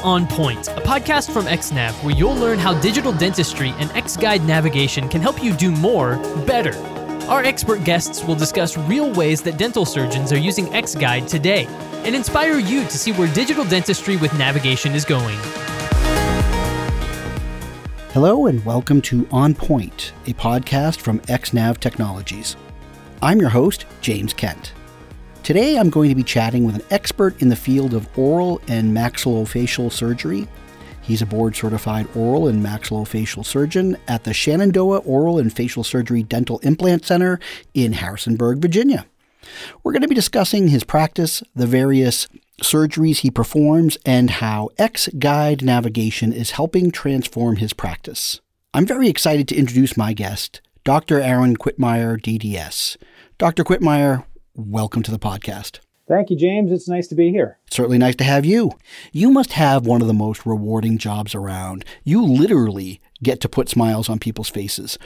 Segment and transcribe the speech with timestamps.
[0.00, 5.08] On Point, a podcast from XNav where you'll learn how digital dentistry and XGuide navigation
[5.08, 6.16] can help you do more,
[6.46, 6.74] better.
[7.28, 11.66] Our expert guests will discuss real ways that dental surgeons are using XGuide today
[12.04, 15.38] and inspire you to see where digital dentistry with navigation is going.
[18.12, 22.56] Hello, and welcome to On Point, a podcast from XNav Technologies.
[23.22, 24.72] I'm your host, James Kent.
[25.42, 28.96] Today I'm going to be chatting with an expert in the field of oral and
[28.96, 30.46] maxillofacial surgery.
[31.00, 36.22] He's a board certified oral and maxillofacial surgeon at the Shenandoah Oral and Facial Surgery
[36.22, 37.40] Dental Implant Center
[37.74, 39.04] in Harrisonburg, Virginia.
[39.82, 42.28] We're going to be discussing his practice, the various
[42.62, 48.40] surgeries he performs, and how X Guide navigation is helping transform his practice.
[48.72, 51.20] I'm very excited to introduce my guest, Dr.
[51.20, 52.96] Aaron Quitmeyer, DDS.
[53.38, 53.64] Dr.
[53.64, 54.24] Quitmeyer,
[54.54, 55.80] welcome to the podcast.
[56.08, 56.72] Thank you, James.
[56.72, 57.58] It's nice to be here.
[57.70, 58.72] Certainly nice to have you.
[59.12, 61.84] You must have one of the most rewarding jobs around.
[62.04, 64.98] You literally get to put smiles on people's faces.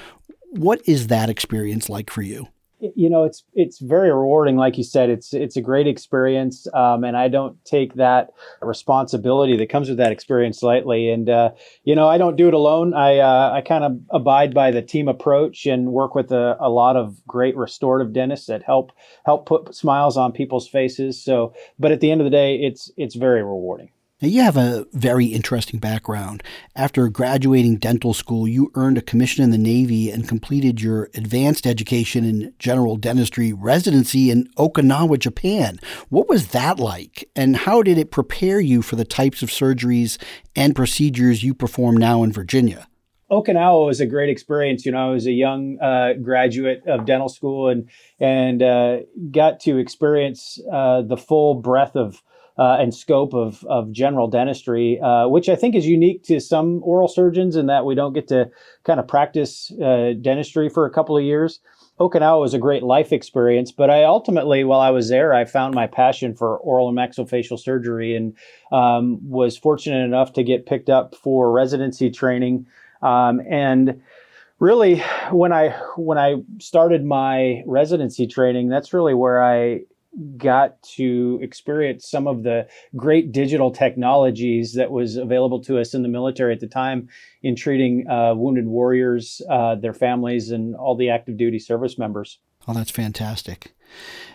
[0.51, 2.49] What is that experience like for you?
[2.95, 4.57] You know it's it's very rewarding.
[4.57, 8.31] Like you said it's it's a great experience um, and i don't take that
[8.63, 11.11] responsibility that comes with that experience lightly.
[11.11, 11.51] And uh,
[11.85, 12.95] you know i don't do it alone.
[12.95, 16.69] I uh, i kind of abide by the team approach and work with a, a
[16.69, 18.93] lot of great restorative dentists that help
[19.25, 21.23] help put smiles on people's faces.
[21.23, 23.91] So but at the end of the day it's it's very rewarding
[24.23, 26.43] now, you have a very interesting background.
[26.75, 31.67] After graduating dental school, you earned a commission in the Navy and completed your advanced
[31.67, 35.79] education in general dentistry residency in Okinawa, Japan.
[36.09, 40.17] What was that like, and how did it prepare you for the types of surgeries
[40.55, 42.89] and procedures you perform now in Virginia?
[43.31, 44.87] Okinawa was a great experience.
[44.87, 49.61] You know, I was a young uh, graduate of dental school and and uh, got
[49.61, 52.23] to experience uh, the full breadth of
[52.59, 56.81] uh, and scope of, of general dentistry, uh, which I think is unique to some
[56.83, 58.51] oral surgeons in that we don't get to
[58.85, 61.61] kind of practice uh, dentistry for a couple of years.
[62.01, 65.75] Okinawa was a great life experience, but I ultimately, while I was there, I found
[65.75, 68.35] my passion for oral and maxillofacial surgery and
[68.71, 72.67] um, was fortunate enough to get picked up for residency training.
[73.03, 74.03] Um, and
[74.59, 79.81] really, when I when I started my residency training, that's really where I
[80.37, 82.67] got to experience some of the
[82.97, 87.09] great digital technologies that was available to us in the military at the time
[87.43, 92.39] in treating uh, wounded warriors, uh, their families, and all the active duty service members.
[92.69, 93.75] Oh, that's fantastic.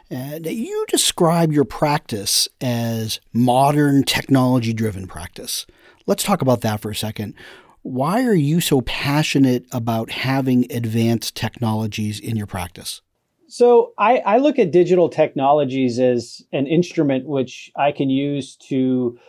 [0.09, 5.66] And you describe your practice as modern technology driven practice.
[6.06, 7.34] Let's talk about that for a second.
[7.81, 13.02] Why are you so passionate about having advanced technologies in your practice?
[13.51, 19.19] So I, I, look at digital technologies as an instrument which I can use to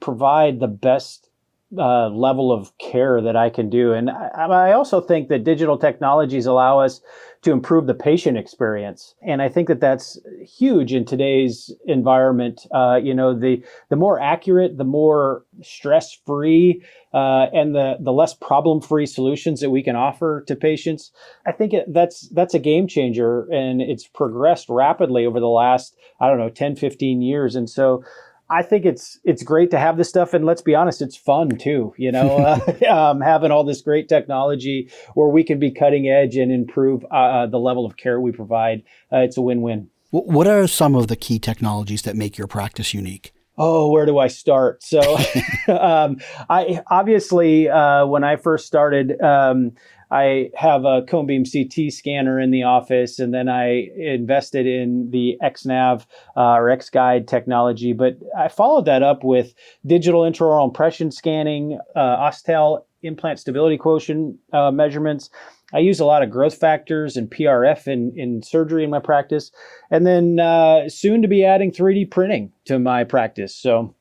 [0.00, 1.29] provide the best
[1.78, 3.92] uh, level of care that I can do.
[3.92, 7.00] And I, I, also think that digital technologies allow us
[7.42, 9.14] to improve the patient experience.
[9.22, 12.66] And I think that that's huge in today's environment.
[12.74, 16.82] Uh, you know, the, the more accurate, the more stress free,
[17.14, 21.12] uh, and the, the less problem free solutions that we can offer to patients.
[21.46, 25.96] I think it, that's, that's a game changer and it's progressed rapidly over the last,
[26.20, 27.54] I don't know, 10, 15 years.
[27.54, 28.02] And so,
[28.50, 31.56] I think it's it's great to have this stuff, and let's be honest, it's fun
[31.56, 31.94] too.
[31.96, 32.36] You know,
[32.88, 37.04] uh, um, having all this great technology where we can be cutting edge and improve
[37.12, 38.82] uh, uh, the level of care we provide.
[39.12, 39.88] Uh, it's a win-win.
[40.10, 43.32] What are some of the key technologies that make your practice unique?
[43.56, 44.82] Oh, where do I start?
[44.82, 44.98] So,
[45.68, 46.16] um,
[46.48, 49.20] I obviously uh, when I first started.
[49.20, 49.72] Um,
[50.10, 55.10] I have a cone beam CT scanner in the office, and then I invested in
[55.10, 56.04] the XNav
[56.36, 57.92] uh, or XGuide technology.
[57.92, 59.54] But I followed that up with
[59.86, 65.30] digital intraoral impression scanning, uh, Osstell implant stability quotient uh, measurements.
[65.72, 69.52] I use a lot of growth factors and PRF in, in surgery in my practice,
[69.90, 73.54] and then uh, soon to be adding 3D printing to my practice.
[73.54, 73.94] So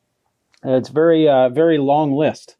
[0.63, 2.57] it's very uh, very long list.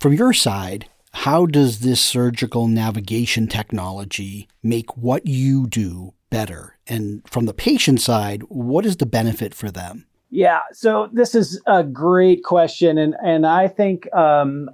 [0.00, 0.86] From your side,
[1.22, 6.78] how does this surgical navigation technology make what you do better?
[6.86, 10.06] And from the patient side, what is the benefit for them?
[10.30, 14.68] Yeah, so this is a great question, and and I think um,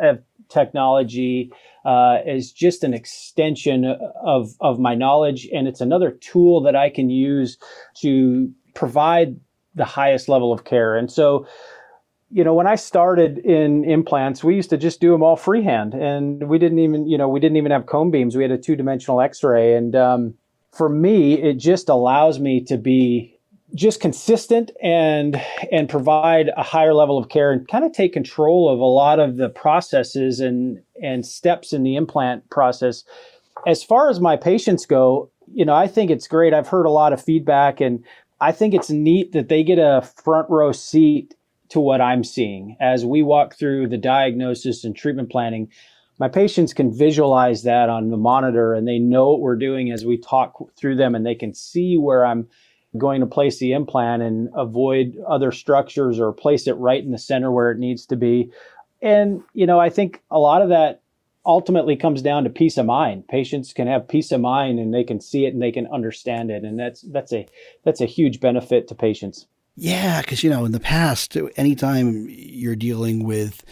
[0.50, 1.50] technology
[1.86, 3.86] uh, is just an extension
[4.22, 7.56] of of my knowledge, and it's another tool that I can use
[8.02, 9.40] to provide
[9.74, 10.94] the highest level of care.
[10.96, 11.46] And so,
[12.30, 15.94] you know, when I started in implants, we used to just do them all freehand,
[15.94, 18.36] and we didn't even, you know, we didn't even have cone beams.
[18.36, 20.34] We had a two-dimensional X-ray, and um,
[20.72, 23.34] for me, it just allows me to be
[23.74, 25.40] just consistent and
[25.72, 29.18] and provide a higher level of care and kind of take control of a lot
[29.18, 33.02] of the processes and and steps in the implant process
[33.66, 36.90] as far as my patients go you know i think it's great i've heard a
[36.90, 38.04] lot of feedback and
[38.40, 41.34] i think it's neat that they get a front row seat
[41.74, 45.68] to what i'm seeing as we walk through the diagnosis and treatment planning
[46.18, 50.06] my patients can visualize that on the monitor and they know what we're doing as
[50.06, 52.48] we talk through them and they can see where i'm
[52.96, 57.18] going to place the implant and avoid other structures or place it right in the
[57.18, 58.50] center where it needs to be.
[59.02, 61.02] And, you know, I think a lot of that
[61.44, 63.28] ultimately comes down to peace of mind.
[63.28, 66.50] Patients can have peace of mind and they can see it and they can understand
[66.50, 66.62] it.
[66.62, 67.46] And that's that's a
[67.84, 69.46] that's a huge benefit to patients.
[69.76, 73.64] Yeah, because you know, in the past, anytime you're dealing with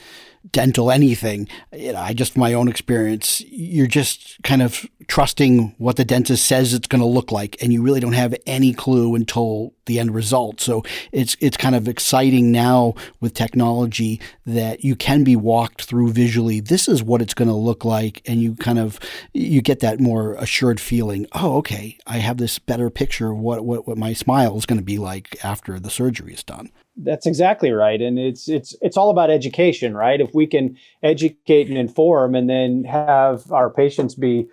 [0.50, 5.96] dental anything, you know, I just my own experience, you're just kind of trusting what
[5.96, 9.14] the dentist says it's going to look like, and you really don't have any clue
[9.14, 10.60] until the end result.
[10.60, 16.12] So it's it's kind of exciting now with technology that you can be walked through
[16.12, 16.60] visually.
[16.60, 18.98] This is what it's going to look like, and you kind of
[19.32, 21.26] you get that more assured feeling.
[21.32, 24.80] Oh, okay, I have this better picture of what what, what my smile is going
[24.80, 26.70] to be like after the surgery is done.
[26.96, 30.20] That's exactly right, and it's it's it's all about education, right?
[30.20, 34.46] If we can educate and inform, and then have our patients be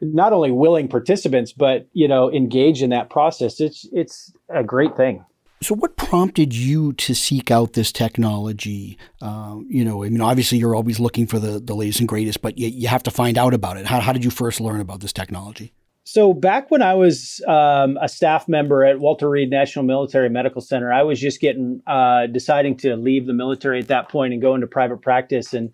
[0.00, 4.96] not only willing participants, but you know, engage in that process, it's it's a great
[4.96, 5.24] thing.
[5.60, 8.96] So, what prompted you to seek out this technology?
[9.20, 12.40] Uh, you know, I mean, obviously, you're always looking for the, the latest and greatest,
[12.40, 13.86] but you, you have to find out about it.
[13.86, 15.72] How, how did you first learn about this technology?
[16.10, 20.62] So back when I was um, a staff member at Walter Reed National Military Medical
[20.62, 24.40] Center, I was just getting uh, deciding to leave the military at that point and
[24.40, 25.52] go into private practice.
[25.52, 25.70] And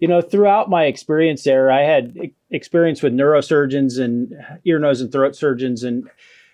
[0.00, 2.16] you know, throughout my experience there, I had
[2.50, 4.32] experience with neurosurgeons and
[4.64, 6.08] ear, nose, and throat surgeons, and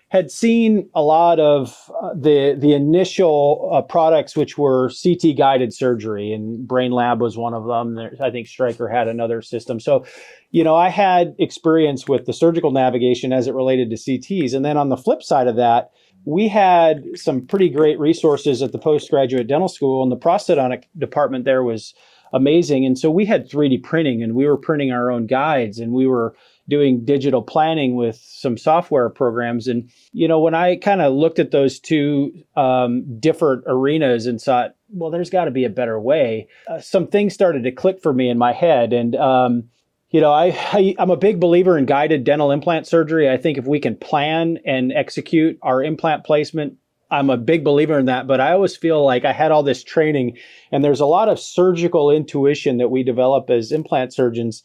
[0.09, 5.73] had seen a lot of uh, the the initial uh, products, which were CT guided
[5.73, 7.95] surgery, and Brainlab was one of them.
[7.95, 9.79] There, I think Stryker had another system.
[9.79, 10.05] So
[10.51, 14.53] you know, I had experience with the surgical navigation as it related to CTs.
[14.53, 15.91] And then on the flip side of that,
[16.25, 21.45] we had some pretty great resources at the postgraduate dental school, and the prosthodontic department
[21.45, 21.93] there was
[22.33, 22.85] amazing.
[22.85, 26.07] And so we had 3D printing, and we were printing our own guides, and we
[26.07, 26.35] were
[26.69, 29.67] doing digital planning with some software programs.
[29.67, 34.41] And, you know, when I kind of looked at those two um, different arenas and
[34.41, 38.01] thought, well, there's got to be a better way, uh, some things started to click
[38.01, 38.93] for me in my head.
[38.93, 39.69] And, um,
[40.09, 43.29] you know, I, I am a big believer in guided dental implant surgery.
[43.29, 46.77] I think if we can plan and execute our implant placement,
[47.09, 48.27] I'm a big believer in that.
[48.27, 50.37] But I always feel like I had all this training,
[50.71, 54.63] and there's a lot of surgical intuition that we develop as implant surgeons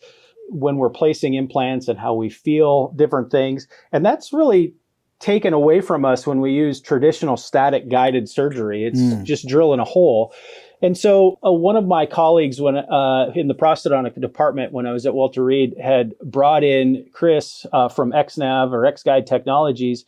[0.48, 4.74] when we're placing implants and how we feel different things, and that's really
[5.22, 8.84] taken away from us when we use traditional static guided surgery.
[8.84, 9.22] It's mm.
[9.22, 10.34] just drilling a hole.
[10.82, 14.92] And so uh, one of my colleagues when uh, in the prosthodontic department when I
[14.92, 20.04] was at Walter Reed had brought in Chris uh, from XNav or XGuide Technologies,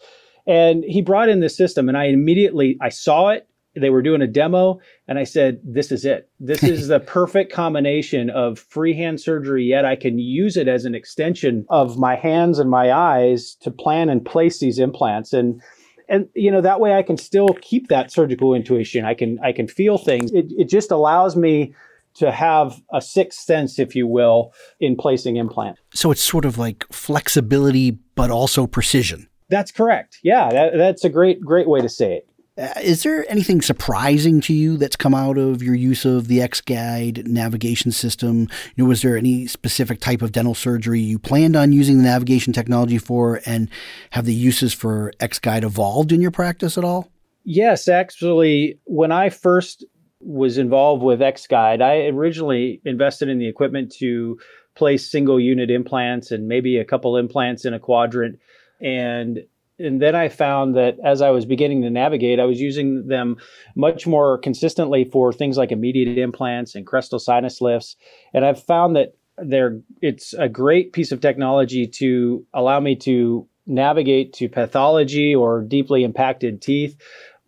[0.46, 3.48] and he brought in this system, and I immediately I saw it.
[3.76, 6.28] They were doing a demo, and I said, "This is it.
[6.38, 9.64] This is the perfect combination of freehand surgery.
[9.64, 13.70] Yet I can use it as an extension of my hands and my eyes to
[13.70, 15.60] plan and place these implants." And
[16.08, 19.04] and you know that way I can still keep that surgical intuition.
[19.04, 20.30] I can I can feel things.
[20.32, 21.74] It, it just allows me
[22.14, 25.78] to have a sixth sense, if you will, in placing implant.
[25.92, 29.28] So it's sort of like flexibility, but also precision.
[29.54, 30.18] That's correct.
[30.24, 32.28] Yeah, that, that's a great great way to say it.
[32.58, 36.38] Uh, is there anything surprising to you that's come out of your use of the
[36.38, 38.48] XGuide navigation system?
[38.74, 42.02] You know, was there any specific type of dental surgery you planned on using the
[42.02, 43.70] navigation technology for, and
[44.10, 47.12] have the uses for XGuide evolved in your practice at all?
[47.44, 49.84] Yes, actually, when I first
[50.18, 54.36] was involved with XGuide, I originally invested in the equipment to
[54.74, 58.40] place single unit implants and maybe a couple implants in a quadrant.
[58.84, 59.40] And
[59.78, 63.36] and then I found that as I was beginning to navigate, I was using them
[63.74, 67.96] much more consistently for things like immediate implants and crestal sinus lifts.
[68.32, 73.48] And I've found that they're it's a great piece of technology to allow me to
[73.66, 76.96] navigate to pathology or deeply impacted teeth.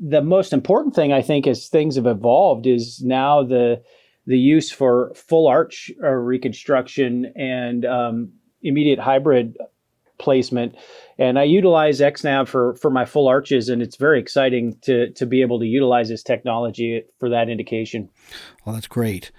[0.00, 3.82] The most important thing I think as things have evolved is now the
[4.26, 9.56] the use for full arch uh, reconstruction and um, immediate hybrid
[10.18, 10.74] placement.
[11.18, 15.26] And I utilize XNav for for my full arches, and it's very exciting to to
[15.26, 18.08] be able to utilize this technology for that indication.
[18.64, 19.30] Well, that's great.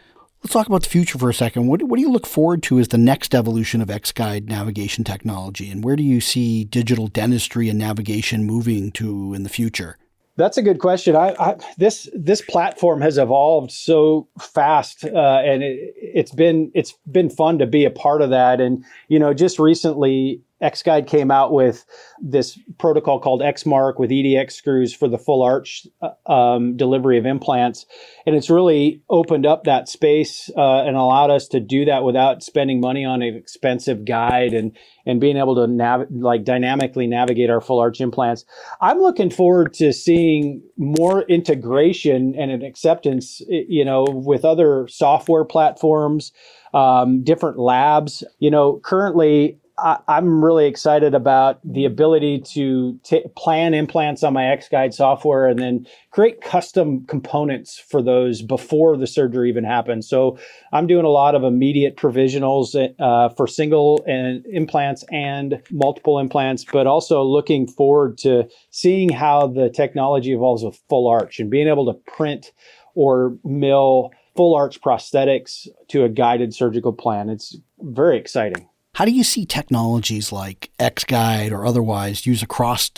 [0.44, 1.68] Let's talk about the future for a second.
[1.68, 5.70] What, what do you look forward to as the next evolution of XGuide navigation technology,
[5.70, 9.98] and where do you see digital dentistry and navigation moving to in the future?
[10.38, 11.16] That's a good question.
[11.16, 16.94] I, I, this this platform has evolved so fast, uh, and it, has been it's
[17.12, 18.62] been fun to be a part of that.
[18.62, 21.86] And you know, just recently, XGuide came out with
[22.20, 27.28] this protocol called XMark with EDX screws for the full arch uh, um, delivery of
[27.28, 27.86] implants.
[28.26, 32.42] And it's really opened up that space uh, and allowed us to do that without
[32.42, 37.52] spending money on an expensive guide and, and being able to nav- like dynamically navigate
[37.52, 38.44] our full arch implants.
[38.82, 45.46] I'm looking forward to seeing more integration and an acceptance, you know, with other software
[45.46, 46.32] platforms,
[46.74, 48.24] um, different labs.
[48.40, 54.34] You know, currently I, am really excited about the ability to t- plan implants on
[54.34, 60.10] my XGuide software and then create custom components for those before the surgery even happens.
[60.10, 60.40] So
[60.74, 66.66] I'm doing a lot of immediate provisionals uh, for single and implants and multiple implants,
[66.66, 71.68] but also looking forward to seeing how the technology evolves with full arch and being
[71.68, 72.52] able to print
[72.96, 77.30] or mill full arch prosthetics to a guided surgical plan.
[77.30, 78.68] It's very exciting.
[78.98, 82.90] How do you see technologies like XGuide or otherwise used across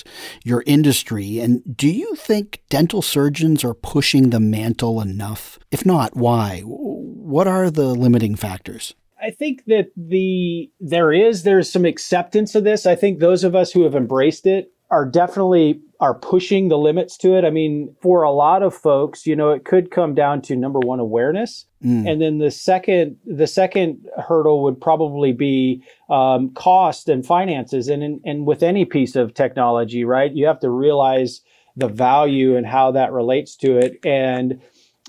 [0.46, 1.40] your industry?
[1.40, 5.60] And do you think dental surgeons are pushing the mantle enough?
[5.72, 6.62] If not, why?
[6.62, 8.96] What are the limiting factors?
[9.22, 12.86] I think that the there is there's some acceptance of this.
[12.86, 17.18] I think those of us who have embraced it are definitely are pushing the limits
[17.18, 17.44] to it.
[17.44, 20.80] I mean, for a lot of folks, you know, it could come down to number
[20.80, 22.10] one awareness, mm.
[22.10, 27.88] and then the second the second hurdle would probably be um, cost and finances.
[27.88, 31.42] And and with any piece of technology, right, you have to realize
[31.76, 34.62] the value and how that relates to it, and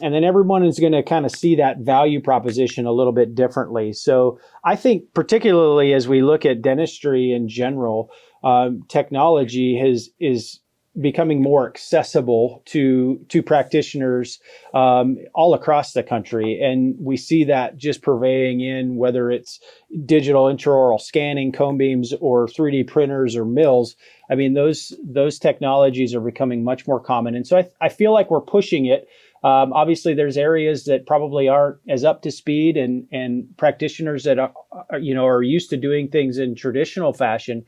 [0.02, 3.34] and then everyone is going to kind of see that value proposition a little bit
[3.34, 3.92] differently.
[3.92, 8.10] So I think, particularly as we look at dentistry in general
[8.42, 10.60] um, technology has is
[11.00, 14.40] becoming more accessible to to practitioners
[14.74, 19.60] um, all across the country, and we see that just purveying in whether it's
[20.04, 23.94] digital intraoral scanning, cone beams, or 3D printers or mills.
[24.30, 28.12] I mean, those those technologies are becoming much more common, and so I, I feel
[28.12, 29.06] like we're pushing it.
[29.42, 34.38] Um, obviously, there's areas that probably aren't as up to speed, and and practitioners that
[34.38, 34.52] are,
[34.98, 37.64] you know are used to doing things in traditional fashion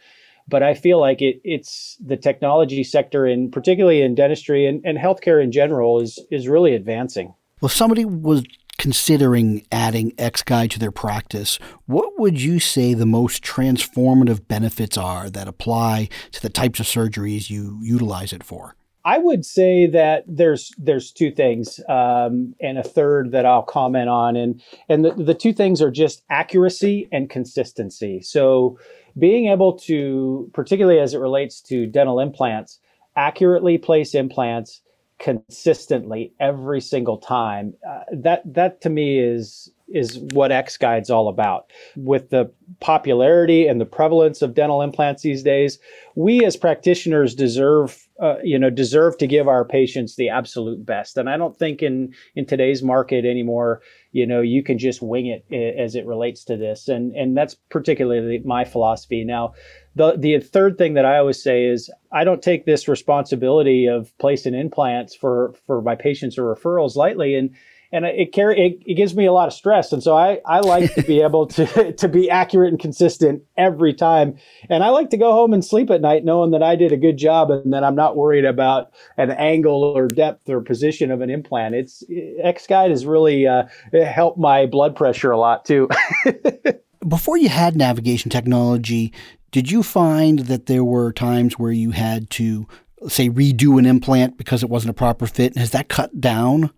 [0.49, 4.99] but I feel like it, it's the technology sector, and particularly in dentistry and, and
[4.99, 7.34] healthcare in general, is is really advancing.
[7.61, 8.42] Well, somebody was
[8.78, 15.30] considering adding XGuide to their practice, what would you say the most transformative benefits are
[15.30, 18.75] that apply to the types of surgeries you utilize it for?
[19.04, 24.09] I would say that there's there's two things, um, and a third that I'll comment
[24.09, 28.23] on, and and the, the two things are just accuracy and consistency.
[28.23, 28.78] So
[29.18, 32.78] being able to, particularly as it relates to dental implants,
[33.16, 34.82] accurately place implants
[35.18, 37.75] consistently every single time.
[37.88, 41.70] Uh, that that to me is is what X Guide's all about.
[41.96, 45.78] With the popularity and the prevalence of dental implants these days,
[46.14, 51.16] we as practitioners deserve uh, you know deserve to give our patients the absolute best.
[51.16, 53.82] And I don't think in in today's market anymore
[54.12, 57.54] you know you can just wing it as it relates to this and and that's
[57.70, 59.52] particularly my philosophy now
[59.96, 64.16] the the third thing that i always say is i don't take this responsibility of
[64.18, 67.54] placing implants for for my patients or referrals lightly and
[67.92, 69.92] and it carry it, it, gives me a lot of stress.
[69.92, 73.92] And so i i like to be able to to be accurate and consistent every
[73.92, 74.37] time.
[74.68, 76.96] And i like to go home and sleep at night knowing that i did a
[76.96, 81.20] good job and that i'm not worried about an angle or depth or position of
[81.20, 81.75] an implant.
[81.75, 82.02] It's
[82.42, 85.88] x guide has really uh, helped my blood pressure a lot too.
[87.08, 89.12] Before you had navigation technology
[89.50, 92.66] did you find that there were times where you had to
[93.06, 95.56] say redo an implant because it wasn't a proper fit?
[95.58, 96.70] Has that cut down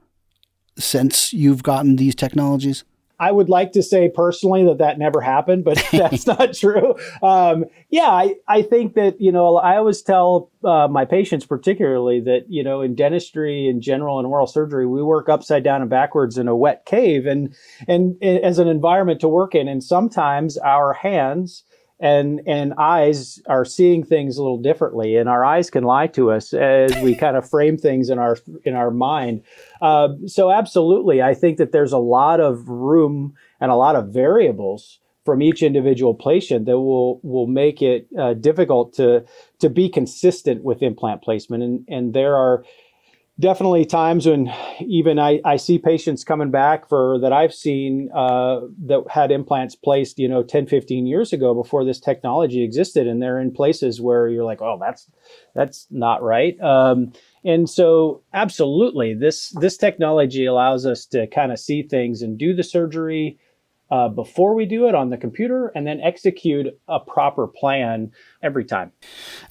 [0.77, 2.85] since you've gotten these technologies?
[3.21, 6.95] I would like to say personally that that never happened, but that's not true.
[7.23, 12.21] Um, yeah, I, I think that, you know, I always tell uh, my patients, particularly,
[12.21, 15.91] that, you know, in dentistry in general and oral surgery, we work upside down and
[15.91, 17.55] backwards in a wet cave and,
[17.87, 19.69] and, and as an environment to work in.
[19.69, 21.63] And sometimes our hands,
[22.01, 26.31] and and eyes are seeing things a little differently and our eyes can lie to
[26.31, 29.43] us as we kind of frame things in our in our mind.
[29.81, 34.09] Uh, so absolutely i think that there's a lot of room and a lot of
[34.09, 39.25] variables from each individual patient that will will make it uh, difficult to
[39.59, 42.65] to be consistent with implant placement and and there are
[43.41, 48.61] definitely times when even I, I see patients coming back for that I've seen uh,
[48.87, 53.07] that had implants placed, you know, 10, 15 years ago before this technology existed.
[53.07, 55.11] And they're in places where you're like, oh, that's,
[55.55, 56.61] that's not right.
[56.61, 57.13] Um,
[57.45, 62.55] And so, absolutely, this this technology allows us to kind of see things and do
[62.55, 63.39] the surgery
[63.95, 68.11] uh, before we do it on the computer, and then execute a proper plan
[68.43, 68.91] every time.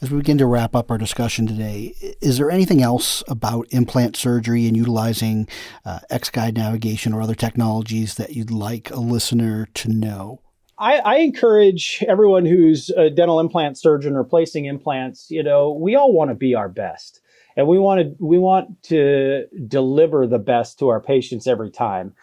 [0.01, 4.17] As we begin to wrap up our discussion today, is there anything else about implant
[4.17, 5.47] surgery and utilizing
[5.85, 10.41] uh, X-Guide navigation or other technologies that you'd like a listener to know?
[10.77, 16.11] I, I, encourage everyone who's a dental implant surgeon replacing implants, you know, we all
[16.11, 17.21] want to be our best.
[17.55, 22.13] And we want to we want to deliver the best to our patients every time.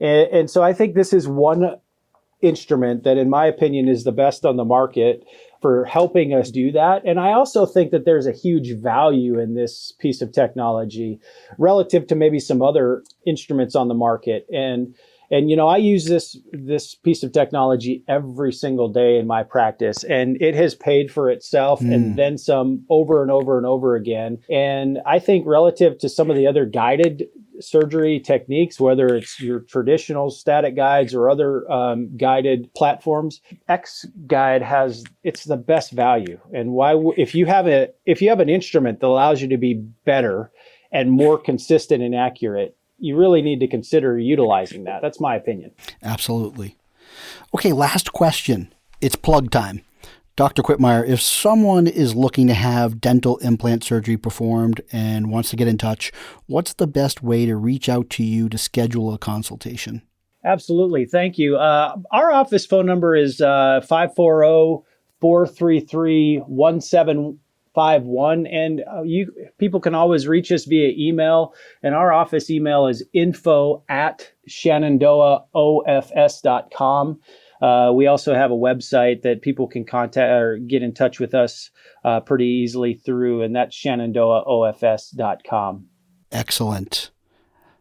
[0.00, 1.76] And, and so I think this is one
[2.40, 5.24] instrument that in my opinion is the best on the market
[5.60, 7.02] for helping us do that.
[7.04, 11.18] And I also think that there's a huge value in this piece of technology
[11.58, 14.46] relative to maybe some other instruments on the market.
[14.52, 14.94] And
[15.30, 19.42] and you know i use this this piece of technology every single day in my
[19.42, 21.92] practice and it has paid for itself mm.
[21.92, 26.30] and then some over and over and over again and i think relative to some
[26.30, 27.24] of the other guided
[27.60, 34.62] surgery techniques whether it's your traditional static guides or other um, guided platforms x guide
[34.62, 38.48] has it's the best value and why if you have a if you have an
[38.48, 39.74] instrument that allows you to be
[40.04, 40.50] better
[40.90, 45.00] and more consistent and accurate you really need to consider utilizing that.
[45.00, 45.70] That's my opinion.
[46.02, 46.76] Absolutely.
[47.54, 48.72] Okay, last question.
[49.00, 49.82] It's plug time.
[50.38, 50.62] Dr.
[50.62, 55.66] Quitmeyer, if someone is looking to have dental implant surgery performed and wants to get
[55.66, 56.12] in touch,
[56.46, 60.00] what's the best way to reach out to you to schedule a consultation?
[60.44, 61.06] Absolutely.
[61.06, 61.56] Thank you.
[61.56, 64.86] Uh, our office phone number is uh, 540
[65.20, 66.42] 433
[67.74, 71.52] five one and uh, you people can always reach us via email
[71.82, 77.20] and our office email is info at shenandoahofs.com
[77.60, 81.34] uh, we also have a website that people can contact or get in touch with
[81.34, 81.70] us
[82.04, 85.86] uh, pretty easily through and that's shenandoahofs.com
[86.32, 87.10] excellent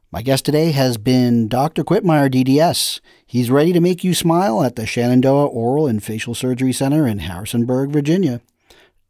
[0.10, 1.84] my guest today has been Dr.
[1.84, 3.01] Quitmeyer, DDS.
[3.25, 7.20] He's ready to make you smile at the Shenandoah Oral and Facial Surgery Center in
[7.20, 8.40] Harrisonburg, Virginia.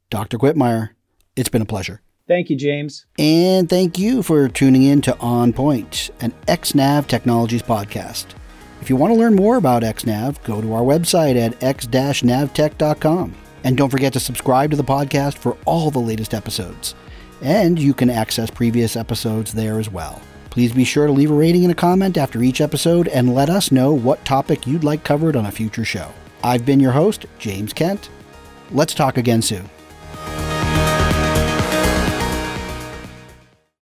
[0.10, 0.40] Dr.
[0.40, 0.90] Quitmeyer,
[1.36, 2.02] it's been a pleasure.
[2.28, 3.06] Thank you, James.
[3.20, 8.26] And thank you for tuning in to On Point, an XNAV Technologies podcast.
[8.88, 13.36] If you want to learn more about XNAV, go to our website at x-navtech.com.
[13.66, 16.96] And don't forget to subscribe to the podcast for all the latest episodes.
[17.42, 20.22] And you can access previous episodes there as well.
[20.52, 23.50] Please be sure to leave a rating and a comment after each episode and let
[23.50, 26.14] us know what topic you'd like covered on a future show.
[26.42, 28.10] I've been your host, James Kent.
[28.72, 29.70] Let's talk again soon.